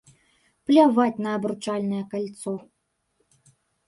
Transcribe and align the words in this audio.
Пляваць 0.69 1.21
на 1.25 1.33
абручальнае 1.39 1.99
кальцо! 2.13 2.53